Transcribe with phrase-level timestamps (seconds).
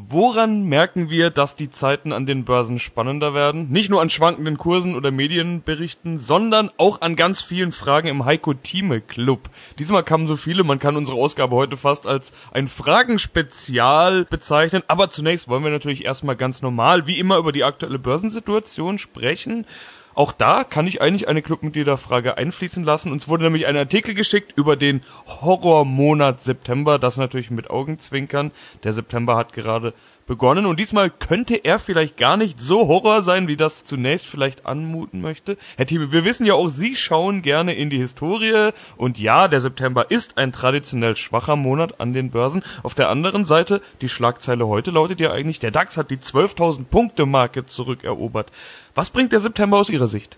[0.00, 3.68] Woran merken wir, dass die Zeiten an den Börsen spannender werden?
[3.70, 8.54] Nicht nur an schwankenden Kursen oder Medienberichten, sondern auch an ganz vielen Fragen im Heiko
[8.54, 9.50] Thieme Club.
[9.80, 14.84] Diesmal kamen so viele, man kann unsere Ausgabe heute fast als ein Fragenspezial bezeichnen.
[14.86, 19.66] Aber zunächst wollen wir natürlich erstmal ganz normal, wie immer, über die aktuelle Börsensituation sprechen.
[20.14, 23.12] Auch da kann ich eigentlich eine Clubmitgliederfrage einfließen lassen.
[23.12, 28.50] Uns wurde nämlich ein Artikel geschickt über den Horrormonat September, das natürlich mit Augenzwinkern.
[28.84, 29.94] Der September hat gerade
[30.28, 34.66] begonnen und diesmal könnte er vielleicht gar nicht so Horror sein, wie das zunächst vielleicht
[34.66, 35.56] anmuten möchte.
[35.76, 39.60] Herr Thiebe, wir wissen ja auch, Sie schauen gerne in die Historie und ja, der
[39.60, 42.62] September ist ein traditionell schwacher Monat an den Börsen.
[42.84, 46.84] Auf der anderen Seite, die Schlagzeile heute lautet ja eigentlich, der DAX hat die 12.000
[46.84, 48.52] Punkte Marke zurückerobert.
[48.94, 50.36] Was bringt der September aus Ihrer Sicht?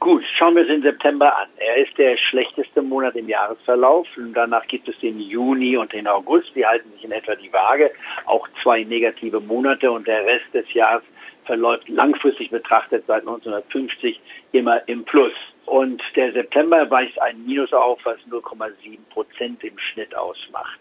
[0.00, 1.48] Gut, schauen wir uns den September an.
[1.58, 4.08] Er ist der schlechteste Monat im Jahresverlauf.
[4.16, 6.56] Und danach gibt es den Juni und den August.
[6.56, 7.90] Die halten sich in etwa die Waage.
[8.24, 11.02] Auch zwei negative Monate und der Rest des Jahres
[11.44, 14.18] verläuft langfristig betrachtet seit 1950
[14.52, 15.34] immer im Plus.
[15.66, 18.72] Und der September weist ein Minus auf, was 0,7
[19.10, 20.80] Prozent im Schnitt ausmacht.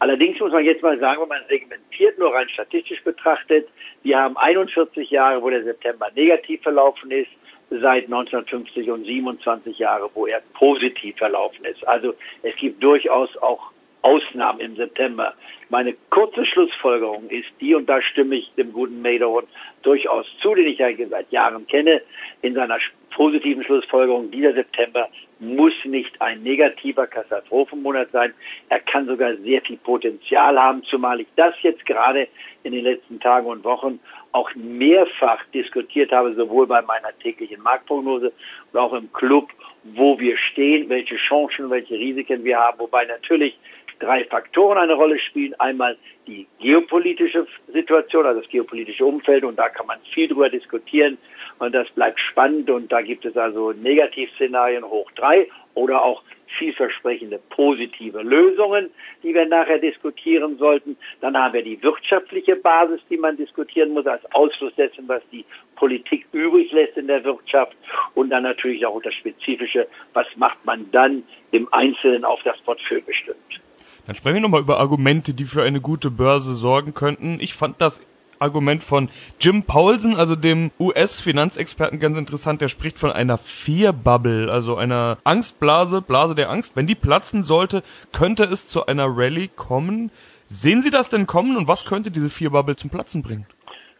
[0.00, 3.68] Allerdings muss man jetzt mal sagen, wenn man segmentiert, nur rein statistisch betrachtet,
[4.02, 7.30] wir haben 41 Jahre, wo der September negativ verlaufen ist,
[7.70, 11.86] seit 1950 und 27 Jahre, wo er positiv verlaufen ist.
[11.86, 13.70] Also es gibt durchaus auch
[14.02, 15.34] Ausnahmen im September.
[15.68, 19.44] Meine kurze Schlussfolgerung ist die, und da stimme ich dem guten Madoff
[19.82, 22.00] durchaus zu, den ich ja seit Jahren kenne,
[22.42, 22.78] in seiner
[23.10, 25.08] positiven Schlussfolgerung, dieser September
[25.40, 28.32] muss nicht ein negativer Katastrophenmonat sein.
[28.68, 32.28] Er kann sogar sehr viel Potenzial haben, zumal ich das jetzt gerade
[32.62, 34.00] in den letzten Tagen und Wochen
[34.32, 38.32] auch mehrfach diskutiert habe, sowohl bei meiner täglichen Marktprognose
[38.72, 39.48] und auch im Club,
[39.84, 43.58] wo wir stehen, welche Chancen, welche Risiken wir haben, wobei natürlich
[43.98, 45.54] drei Faktoren eine Rolle spielen.
[45.58, 45.96] Einmal
[46.26, 51.18] die geopolitische Situation, also das geopolitische Umfeld, und da kann man viel drüber diskutieren.
[51.58, 56.22] Und das bleibt spannend und da gibt es also Negativszenarien hoch drei oder auch
[56.58, 58.90] vielversprechende positive Lösungen,
[59.22, 60.96] die wir nachher diskutieren sollten.
[61.20, 65.44] Dann haben wir die wirtschaftliche Basis, die man diskutieren muss, als Ausfluss dessen, was die
[65.76, 67.76] Politik übrig lässt in der Wirtschaft.
[68.14, 73.02] Und dann natürlich auch das Spezifische, was macht man dann im Einzelnen auf das Portfolio
[73.04, 73.60] bestimmt.
[74.06, 77.38] Dann sprechen wir nochmal über Argumente, die für eine gute Börse sorgen könnten.
[77.40, 78.00] Ich fand das
[78.38, 79.08] Argument von
[79.40, 82.60] Jim Paulsen, also dem US-Finanzexperten, ganz interessant.
[82.60, 86.76] Der spricht von einer Fear-Bubble, also einer Angstblase, Blase der Angst.
[86.76, 87.82] Wenn die platzen sollte,
[88.12, 90.10] könnte es zu einer Rallye kommen.
[90.46, 93.46] Sehen Sie das denn kommen und was könnte diese Fear-Bubble zum Platzen bringen?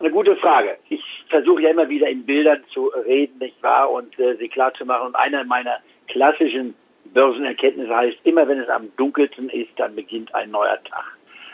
[0.00, 0.78] Eine gute Frage.
[0.88, 4.72] Ich versuche ja immer wieder in Bildern zu reden, nicht wahr, und äh, sie klar
[4.74, 5.08] zu machen.
[5.08, 6.74] Und einer meiner klassischen
[7.12, 11.04] Börsenerkenntnisse heißt, immer wenn es am dunkelsten ist, dann beginnt ein neuer Tag.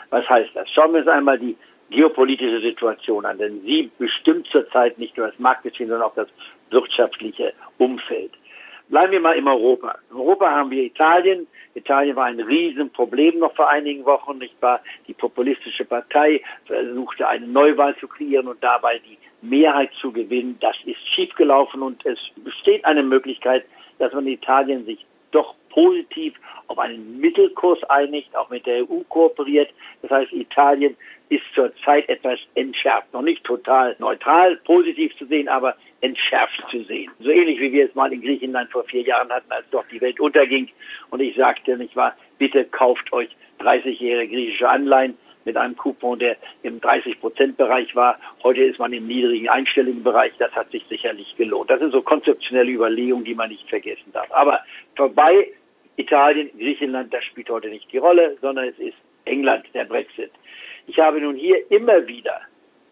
[0.09, 0.69] Was heißt das?
[0.71, 1.57] Schauen wir uns einmal die
[1.89, 6.27] geopolitische Situation an, denn sie bestimmt zurzeit nicht nur das Marktgeschehen, sondern auch das
[6.71, 8.31] wirtschaftliche Umfeld.
[8.87, 9.97] Bleiben wir mal in Europa.
[10.11, 11.47] In Europa haben wir Italien.
[11.73, 14.79] Italien war ein Riesenproblem noch vor einigen Wochen, nicht wahr?
[15.07, 20.57] Die populistische Partei versuchte eine Neuwahl zu kreieren und dabei die Mehrheit zu gewinnen.
[20.61, 23.65] Das ist schiefgelaufen und es besteht eine Möglichkeit,
[23.97, 26.33] dass man Italien sich doch positiv
[26.67, 29.69] auf einen Mittelkurs einigt, auch mit der EU kooperiert.
[30.01, 30.95] Das heißt, Italien
[31.29, 33.13] ist zurzeit etwas entschärft.
[33.13, 37.11] Noch nicht total neutral, positiv zu sehen, aber entschärft zu sehen.
[37.19, 39.99] So ähnlich wie wir es mal in Griechenland vor vier Jahren hatten, als doch die
[39.99, 40.69] Welt unterging.
[41.09, 46.37] Und ich sagte, nicht wahr, bitte kauft euch 30-jährige griechische Anleihen mit einem Coupon, der
[46.63, 48.17] im 30-Prozent-Bereich war.
[48.43, 50.33] Heute ist man im niedrigen einstelligen Bereich.
[50.39, 51.69] Das hat sich sicherlich gelohnt.
[51.69, 54.31] Das sind so konzeptionelle Überlegungen, die man nicht vergessen darf.
[54.31, 54.61] Aber
[54.95, 55.51] vorbei
[55.97, 60.31] Italien, Griechenland, das spielt heute nicht die Rolle, sondern es ist England, der Brexit.
[60.87, 62.41] Ich habe nun hier immer wieder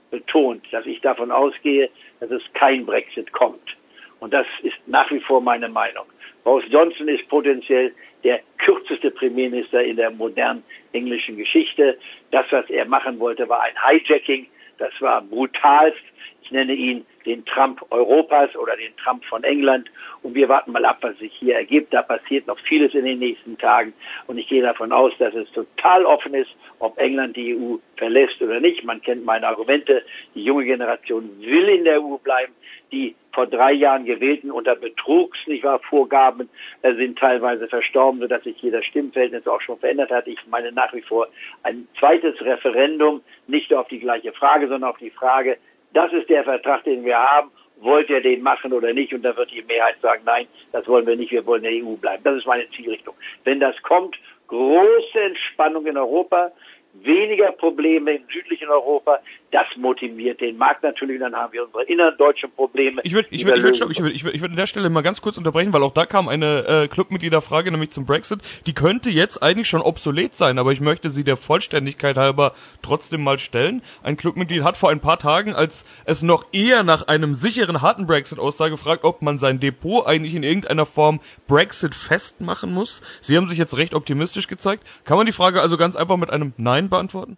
[0.09, 1.89] betont, dass ich davon ausgehe,
[2.19, 3.77] dass es kein Brexit kommt.
[4.19, 6.05] Und das ist nach wie vor meine Meinung.
[6.44, 10.63] Boris Johnson ist potenziell der kürzeste Premierminister in der modernen
[10.94, 11.97] englischen Geschichte.
[12.31, 14.47] Das, was er machen wollte, war ein Hijacking.
[14.77, 16.03] Das war brutalst.
[16.41, 19.89] Ich nenne ihn den Trump Europas oder den Trump von England.
[20.21, 21.93] Und wir warten mal ab, was sich hier ergibt.
[21.93, 23.93] Da passiert noch vieles in den nächsten Tagen.
[24.27, 28.41] Und ich gehe davon aus, dass es total offen ist, ob England die EU verlässt
[28.41, 28.83] oder nicht.
[28.83, 30.03] Man kennt meine Argumente.
[30.35, 32.53] Die junge Generation will in der EU bleiben.
[32.91, 36.49] Die vor drei Jahren gewählten unter Betrugs, nicht wahr, Vorgaben
[36.83, 40.27] äh, sind teilweise verstorben, sodass sich hier das Stimmverhältnis auch schon verändert hat.
[40.27, 41.27] Ich meine nach wie vor
[41.63, 45.57] ein zweites Referendum, nicht auf die gleiche Frage, sondern auf die Frage,
[45.94, 47.51] das ist der Vertrag, den wir haben.
[47.78, 49.13] Wollt ihr den machen oder nicht?
[49.13, 51.88] Und da wird die Mehrheit sagen, nein, das wollen wir nicht, wir wollen in der
[51.88, 52.24] EU bleiben.
[52.24, 53.16] Das ist meine Zielrichtung.
[53.44, 54.18] Wenn das kommt,
[54.48, 56.51] große Entspannung in Europa,
[56.94, 59.19] weniger Probleme im südlichen Europa.
[59.53, 61.19] Das motiviert den Markt natürlich.
[61.19, 63.00] Dann haben wir unsere inneren deutschen Probleme.
[63.03, 64.89] Ich würde ich würd, ich würd, ich würd, ich würd, ich würd an der Stelle
[64.89, 68.39] mal ganz kurz unterbrechen, weil auch da kam eine äh, Clubmitgliederfrage, nämlich zum Brexit.
[68.65, 73.23] Die könnte jetzt eigentlich schon obsolet sein, aber ich möchte sie der Vollständigkeit halber trotzdem
[73.23, 73.83] mal stellen.
[74.01, 78.07] Ein Clubmitglied hat vor ein paar Tagen, als es noch eher nach einem sicheren harten
[78.07, 83.03] Brexit aussah, gefragt, ob man sein Depot eigentlich in irgendeiner Form Brexit festmachen muss.
[83.21, 84.83] Sie haben sich jetzt recht optimistisch gezeigt.
[85.06, 87.38] Kann man die Frage also ganz einfach mit einem Nein beantworten?